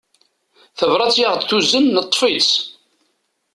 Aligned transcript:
Tabrat 0.77 1.15
i 1.21 1.23
aɣ-d-tuzen 1.27 1.85
neṭṭef-tt. 1.95 2.51